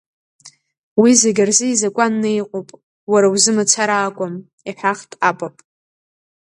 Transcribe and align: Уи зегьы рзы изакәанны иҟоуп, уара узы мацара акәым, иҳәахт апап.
Уи 1.01 1.11
зегьы 1.21 1.43
рзы 1.49 1.67
изакәанны 1.73 2.29
иҟоуп, 2.39 2.69
уара 3.11 3.27
узы 3.33 3.51
мацара 3.55 3.97
акәым, 4.07 4.33
иҳәахт 4.69 5.11
апап. 5.29 5.55